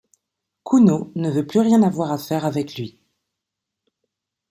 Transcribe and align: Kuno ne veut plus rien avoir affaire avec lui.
Kuno 0.65 1.11
ne 1.15 1.29
veut 1.29 1.45
plus 1.45 1.59
rien 1.59 1.83
avoir 1.83 2.11
affaire 2.11 2.43
avec 2.45 2.75
lui. 2.75 2.99